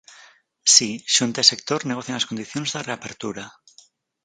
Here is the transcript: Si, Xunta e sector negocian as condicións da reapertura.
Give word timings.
Si, 0.73 0.89
Xunta 1.15 1.39
e 1.41 1.49
sector 1.51 1.79
negocian 1.89 2.17
as 2.19 2.27
condicións 2.29 2.69
da 2.71 2.85
reapertura. 2.89 3.45